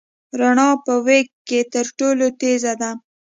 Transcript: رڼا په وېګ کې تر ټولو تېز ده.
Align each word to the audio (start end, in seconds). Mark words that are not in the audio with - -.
رڼا 0.39 0.69
په 0.85 0.93
وېګ 1.05 1.27
کې 1.47 1.59
تر 1.73 1.85
ټولو 1.97 2.25
تېز 2.39 2.63
ده. 2.81 2.91